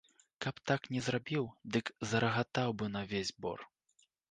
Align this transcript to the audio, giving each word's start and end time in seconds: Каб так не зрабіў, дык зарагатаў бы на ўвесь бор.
Каб 0.45 0.61
так 0.71 0.87
не 0.95 1.01
зрабіў, 1.07 1.43
дык 1.77 1.93
зарагатаў 2.13 2.75
бы 2.83 2.91
на 2.97 3.07
ўвесь 3.07 3.33
бор. 3.47 3.59